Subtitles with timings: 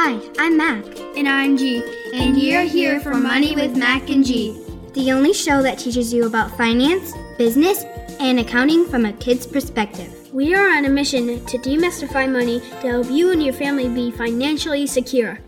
[0.00, 0.84] Hi, I'm Mac.
[1.16, 1.82] And I'm G.
[2.14, 4.56] And you're here for Money with Mac and G,
[4.92, 7.82] the only show that teaches you about finance, business,
[8.20, 10.32] and accounting from a kid's perspective.
[10.32, 14.12] We are on a mission to demystify money to help you and your family be
[14.12, 15.40] financially secure.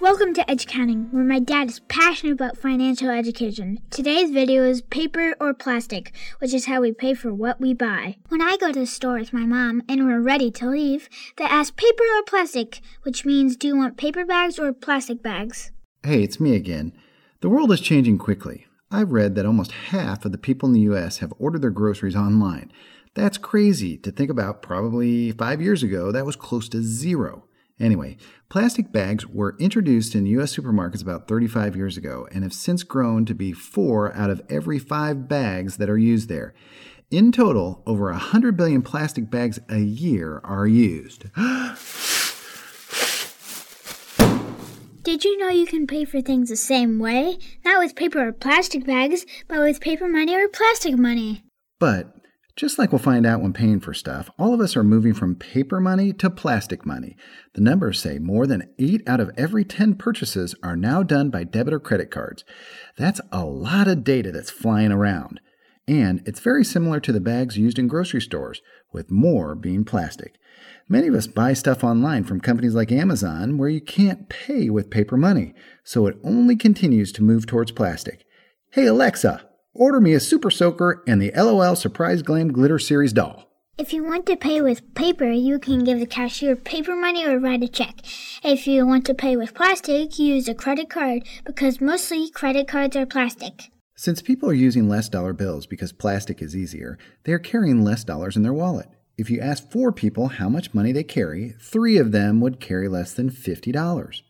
[0.00, 3.80] Welcome to Educounting, where my dad is passionate about financial education.
[3.90, 8.16] Today's video is paper or plastic, which is how we pay for what we buy.
[8.28, 11.44] When I go to the store with my mom and we're ready to leave, they
[11.44, 15.72] ask paper or plastic, which means do you want paper bags or plastic bags?
[16.02, 16.92] Hey, it's me again.
[17.40, 18.66] The world is changing quickly.
[18.90, 22.14] I've read that almost half of the people in the US have ordered their groceries
[22.14, 22.70] online.
[23.14, 24.60] That's crazy to think about.
[24.60, 27.44] Probably five years ago, that was close to zero.
[27.78, 28.16] Anyway,
[28.48, 30.56] plastic bags were introduced in U.S.
[30.56, 34.78] supermarkets about 35 years ago and have since grown to be four out of every
[34.78, 36.54] five bags that are used there.
[37.10, 41.26] In total, over 100 billion plastic bags a year are used.
[45.04, 47.38] Did you know you can pay for things the same way?
[47.64, 51.44] Not with paper or plastic bags, but with paper money or plastic money.
[51.78, 52.12] But
[52.56, 55.34] just like we'll find out when paying for stuff, all of us are moving from
[55.34, 57.14] paper money to plastic money.
[57.52, 61.44] The numbers say more than 8 out of every 10 purchases are now done by
[61.44, 62.44] debit or credit cards.
[62.96, 65.40] That's a lot of data that's flying around.
[65.86, 68.60] And it's very similar to the bags used in grocery stores,
[68.92, 70.36] with more being plastic.
[70.88, 74.90] Many of us buy stuff online from companies like Amazon where you can't pay with
[74.90, 75.52] paper money,
[75.84, 78.24] so it only continues to move towards plastic.
[78.70, 79.45] Hey Alexa,
[79.78, 83.44] Order me a Super Soaker and the LOL Surprise Glam Glitter Series doll.
[83.76, 87.38] If you want to pay with paper, you can give the cashier paper money or
[87.38, 87.96] write a check.
[88.42, 92.96] If you want to pay with plastic, use a credit card because mostly credit cards
[92.96, 93.70] are plastic.
[93.94, 98.02] Since people are using less dollar bills because plastic is easier, they are carrying less
[98.02, 98.88] dollars in their wallet.
[99.18, 102.88] If you ask four people how much money they carry, three of them would carry
[102.88, 104.22] less than $50.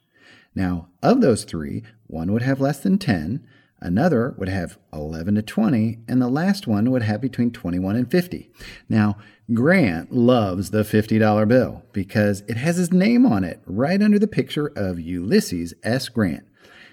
[0.56, 3.46] Now, of those three, one would have less than 10,
[3.80, 8.10] Another would have 11 to 20, and the last one would have between 21 and
[8.10, 8.50] 50.
[8.88, 9.18] Now,
[9.52, 14.26] Grant loves the $50 bill because it has his name on it right under the
[14.26, 16.08] picture of Ulysses S.
[16.08, 16.44] Grant.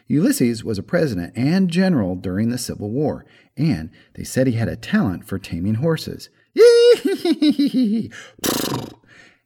[0.08, 3.26] Ulysses was a president and general during the Civil War,
[3.56, 6.30] and they said he had a talent for taming horses.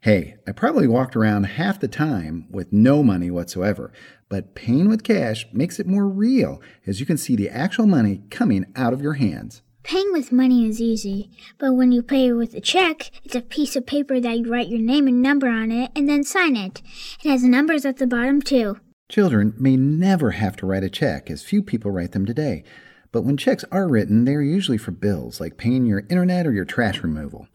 [0.02, 3.92] Hey, I probably walked around half the time with no money whatsoever,
[4.30, 8.24] but paying with cash makes it more real as you can see the actual money
[8.30, 9.62] coming out of your hands.
[9.84, 13.78] Paying with money is easy, but when you pay with a check, it's a piece
[13.78, 16.82] of paper that you write your name and number on it and then sign it.
[17.24, 18.80] It has numbers at the bottom too.
[19.10, 22.66] Children may never have to write a check, as few people write them today.
[23.14, 26.52] But when checks are written, they are usually for bills like paying your internet or
[26.52, 27.48] your trash removal.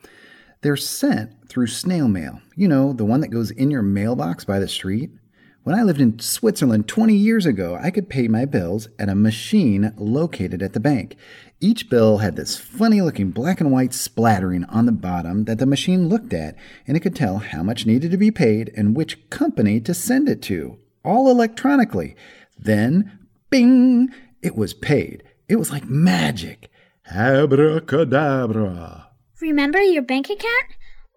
[0.62, 2.41] They're sent through snail mail.
[2.56, 5.11] You know, the one that goes in your mailbox by the street.
[5.65, 9.15] When I lived in Switzerland 20 years ago, I could pay my bills at a
[9.15, 11.15] machine located at the bank.
[11.61, 15.67] Each bill had this funny looking black and white splattering on the bottom that the
[15.67, 19.31] machine looked at, and it could tell how much needed to be paid and which
[19.31, 22.17] company to send it to, all electronically.
[22.59, 24.09] Then, bing,
[24.43, 25.23] it was paid.
[25.49, 26.73] It was like magic.
[27.09, 29.11] Abracadabra.
[29.41, 30.65] Remember your bank account?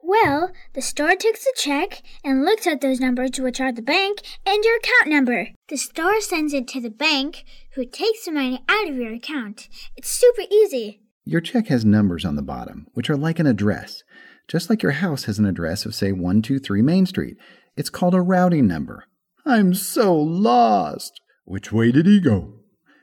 [0.07, 4.21] Well, the store takes the check and looks at those numbers, which are the bank
[4.45, 5.47] and your account number.
[5.67, 7.43] The store sends it to the bank,
[7.73, 9.67] who takes the money out of your account.
[9.95, 11.01] It's super easy.
[11.23, 14.03] Your check has numbers on the bottom, which are like an address.
[14.47, 17.37] Just like your house has an address of, say, 123 Main Street.
[17.75, 19.05] It's called a routing number.
[19.43, 21.19] I'm so lost.
[21.45, 22.53] Which way did he go?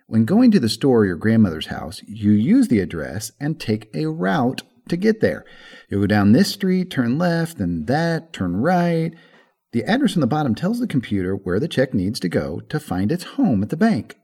[0.07, 3.91] When going to the store or your grandmother's house, you use the address and take
[3.93, 5.45] a route to get there.
[5.89, 9.13] You'll go down this street, turn left, then that, turn right.
[9.73, 12.79] The address on the bottom tells the computer where the check needs to go to
[12.79, 14.19] find its home at the bank.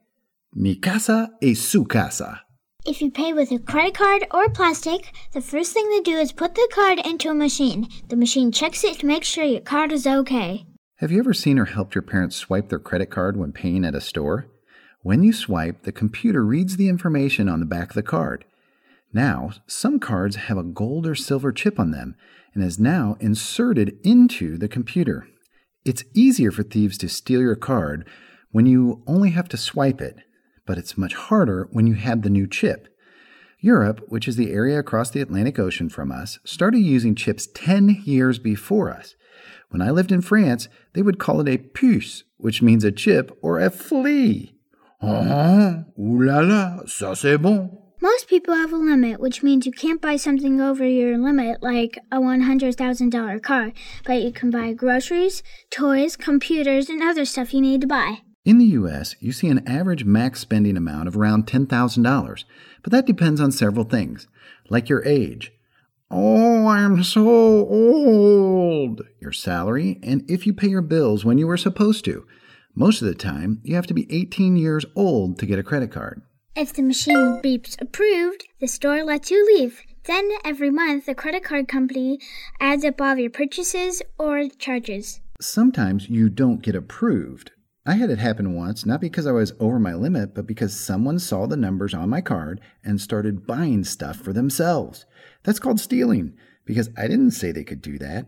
[0.55, 2.43] Mi casa es su casa.
[2.87, 6.33] If you pay with a credit card or plastic, the first thing they do is
[6.33, 7.89] put the card into a machine.
[8.09, 10.65] The machine checks it to make sure your card is okay.
[10.97, 13.95] Have you ever seen or helped your parents swipe their credit card when paying at
[13.95, 14.49] a store?
[15.03, 18.45] When you swipe, the computer reads the information on the back of the card.
[19.13, 22.15] Now, some cards have a gold or silver chip on them
[22.55, 25.27] and is now inserted into the computer.
[25.85, 28.07] It's easier for thieves to steal your card
[28.51, 30.19] when you only have to swipe it,
[30.67, 32.89] but it's much harder when you have the new chip.
[33.61, 38.03] Europe, which is the area across the Atlantic Ocean from us, started using chips 10
[38.05, 39.15] years before us.
[39.71, 43.37] When I lived in France, they would call it a puce, which means a chip
[43.43, 44.55] or a flea.
[45.03, 47.88] Ah, ooh la la, ça c'est bon.
[48.01, 51.99] Most people have a limit, which means you can't buy something over your limit like
[52.13, 53.73] a $100,000 car,
[54.05, 58.19] but you can buy groceries, toys, computers, and other stuff you need to buy.
[58.45, 62.45] In the US, you see an average max spending amount of around $10,000,
[62.85, 64.29] but that depends on several things,
[64.69, 65.53] like your age.
[66.09, 69.03] Oh, I'm so old!
[69.21, 72.25] Your salary, and if you pay your bills when you were supposed to.
[72.77, 75.91] Most of the time, you have to be 18 years old to get a credit
[75.91, 76.23] card.
[76.61, 79.81] If the machine beeps approved, the store lets you leave.
[80.07, 82.19] Then every month, the credit card company
[82.59, 85.21] adds up all of your purchases or charges.
[85.41, 87.53] Sometimes you don't get approved.
[87.87, 91.21] I had it happen once, not because I was over my limit, but because someone
[91.21, 95.07] saw the numbers on my card and started buying stuff for themselves.
[95.45, 96.35] That's called stealing,
[96.65, 98.27] because I didn't say they could do that.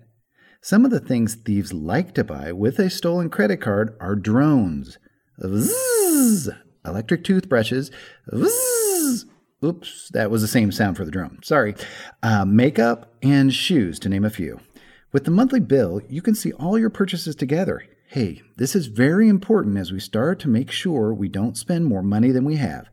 [0.62, 4.98] Some of the things thieves like to buy with a stolen credit card are drones.
[6.84, 7.90] Electric toothbrushes.
[9.62, 11.38] Oops, that was the same sound for the drone.
[11.42, 11.74] Sorry.
[12.22, 14.58] Uh, makeup and shoes, to name a few.
[15.12, 17.82] With the monthly bill, you can see all your purchases together.
[18.06, 22.02] Hey, this is very important as we start to make sure we don't spend more
[22.02, 22.88] money than we have.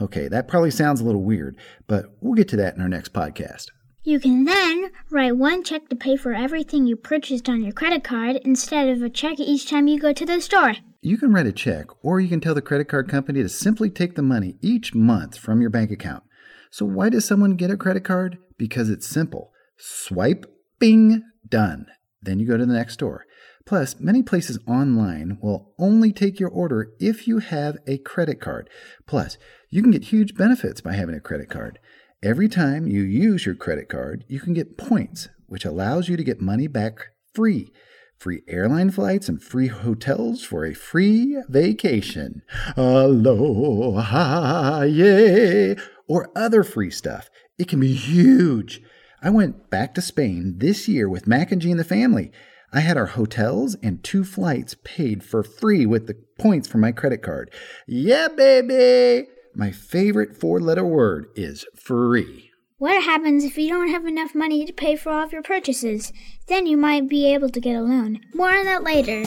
[0.00, 1.56] Okay, that probably sounds a little weird,
[1.86, 3.66] but we'll get to that in our next podcast.
[4.02, 8.04] You can then write one check to pay for everything you purchased on your credit
[8.04, 10.74] card instead of a check each time you go to the store.
[11.06, 13.90] You can write a check, or you can tell the credit card company to simply
[13.90, 16.24] take the money each month from your bank account.
[16.72, 18.38] So, why does someone get a credit card?
[18.58, 20.46] Because it's simple swipe,
[20.80, 21.86] bing, done.
[22.20, 23.24] Then you go to the next store.
[23.64, 28.68] Plus, many places online will only take your order if you have a credit card.
[29.06, 29.38] Plus,
[29.70, 31.78] you can get huge benefits by having a credit card.
[32.20, 36.24] Every time you use your credit card, you can get points, which allows you to
[36.24, 37.70] get money back free.
[38.18, 42.42] Free airline flights and free hotels for a free vacation.
[42.76, 45.76] Aloha, yay!
[46.08, 47.28] Or other free stuff.
[47.58, 48.80] It can be huge.
[49.22, 52.32] I went back to Spain this year with Mac and G and the family.
[52.72, 56.92] I had our hotels and two flights paid for free with the points from my
[56.92, 57.50] credit card.
[57.86, 59.28] Yeah, baby!
[59.54, 62.50] My favorite four letter word is free.
[62.78, 66.12] What happens if you don't have enough money to pay for all of your purchases?
[66.46, 68.20] Then you might be able to get a loan.
[68.34, 69.24] More on that later.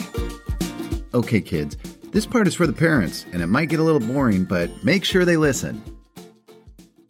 [1.12, 1.76] Okay, kids,
[2.12, 5.04] this part is for the parents, and it might get a little boring, but make
[5.04, 5.82] sure they listen.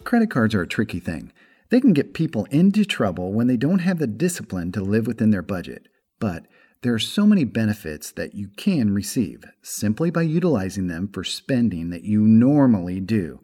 [0.04, 1.30] Credit cards are a tricky thing.
[1.68, 5.32] They can get people into trouble when they don't have the discipline to live within
[5.32, 5.88] their budget.
[6.20, 6.46] But
[6.80, 11.90] there are so many benefits that you can receive simply by utilizing them for spending
[11.90, 13.40] that you normally do.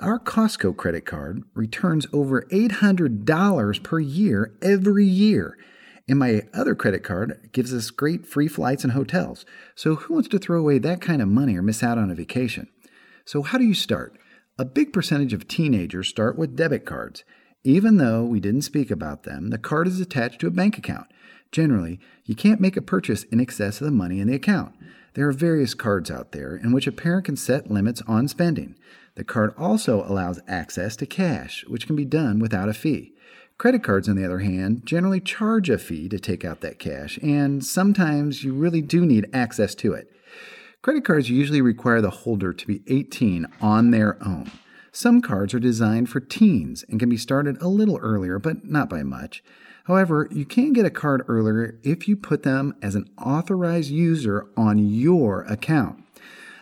[0.00, 5.56] Our Costco credit card returns over $800 per year every year.
[6.08, 9.46] And my other credit card gives us great free flights and hotels.
[9.76, 12.14] So, who wants to throw away that kind of money or miss out on a
[12.14, 12.68] vacation?
[13.24, 14.18] So, how do you start?
[14.58, 17.24] A big percentage of teenagers start with debit cards.
[17.62, 21.06] Even though we didn't speak about them, the card is attached to a bank account.
[21.52, 24.74] Generally, you can't make a purchase in excess of the money in the account.
[25.14, 28.74] There are various cards out there in which a parent can set limits on spending.
[29.14, 33.12] The card also allows access to cash, which can be done without a fee.
[33.56, 37.18] Credit cards, on the other hand, generally charge a fee to take out that cash,
[37.22, 40.10] and sometimes you really do need access to it.
[40.82, 44.50] Credit cards usually require the holder to be 18 on their own.
[44.90, 48.90] Some cards are designed for teens and can be started a little earlier, but not
[48.90, 49.44] by much.
[49.84, 54.46] However, you can get a card earlier if you put them as an authorized user
[54.56, 56.02] on your account.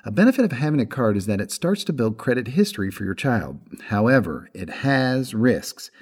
[0.05, 3.05] A benefit of having a card is that it starts to build credit history for
[3.05, 3.61] your child.
[3.89, 5.93] However, it has risks.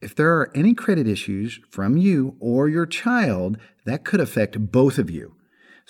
[0.00, 4.98] If there are any credit issues from you or your child, that could affect both
[4.98, 5.34] of you.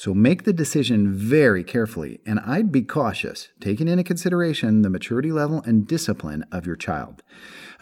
[0.01, 5.31] So make the decision very carefully, and I'd be cautious, taking into consideration the maturity
[5.31, 7.23] level and discipline of your child.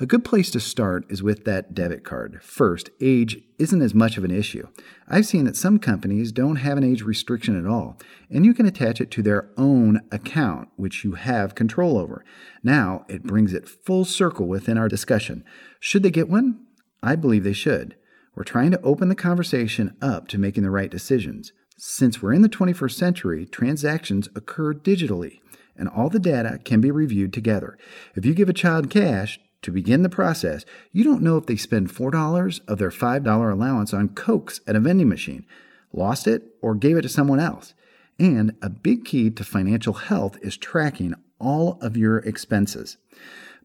[0.00, 2.40] A good place to start is with that debit card.
[2.42, 4.66] First, age isn't as much of an issue.
[5.06, 7.96] I've seen that some companies don't have an age restriction at all,
[8.28, 12.24] and you can attach it to their own account, which you have control over.
[12.64, 15.44] Now, it brings it full circle within our discussion.
[15.78, 16.66] Should they get one?
[17.00, 17.94] I believe they should.
[18.34, 21.52] We're trying to open the conversation up to making the right decisions.
[21.80, 25.38] Since we're in the 21st century, transactions occur digitally,
[25.76, 27.78] and all the data can be reviewed together.
[28.16, 31.54] If you give a child cash to begin the process, you don't know if they
[31.54, 35.46] spend $4 of their $5 allowance on Cokes at a vending machine,
[35.92, 37.74] lost it, or gave it to someone else.
[38.18, 42.96] And a big key to financial health is tracking all of your expenses.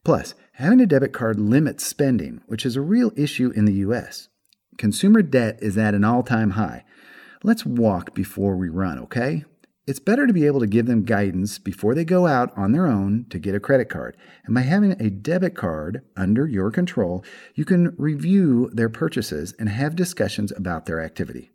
[0.03, 4.29] Plus, having a debit card limits spending, which is a real issue in the US.
[4.77, 6.83] Consumer debt is at an all time high.
[7.45, 9.43] Let's walk before we run, okay?
[9.85, 12.87] It's better to be able to give them guidance before they go out on their
[12.87, 14.15] own to get a credit card.
[14.45, 17.21] And by having a debit card under your control,
[17.53, 21.51] you can review their purchases and have discussions about their activity.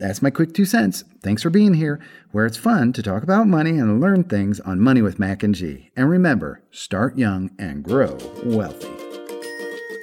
[0.00, 1.04] That's my quick two cents.
[1.22, 2.00] Thanks for being here,
[2.32, 5.54] where it's fun to talk about money and learn things on Money with Mac and
[5.54, 5.92] G.
[5.94, 8.90] And remember, start young and grow wealthy.